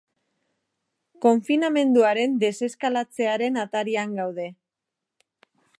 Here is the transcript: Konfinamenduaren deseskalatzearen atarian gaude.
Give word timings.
Konfinamenduaren 1.25 2.33
deseskalatzearen 2.45 3.61
atarian 3.65 4.17
gaude. 4.23 4.49